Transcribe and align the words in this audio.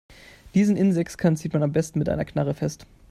Diesen 0.55 0.77
Innensechskant 0.77 1.37
zieht 1.37 1.53
man 1.53 1.61
am 1.61 1.73
besten 1.73 1.99
mit 1.99 2.09
einer 2.09 2.25
Knarre 2.25 2.55
fest. 2.55 2.87